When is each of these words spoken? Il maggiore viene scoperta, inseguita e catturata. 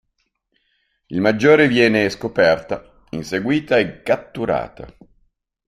Il 1.09 1.21
maggiore 1.21 1.67
viene 1.67 2.09
scoperta, 2.09 3.03
inseguita 3.11 3.77
e 3.77 4.01
catturata. 4.01 4.91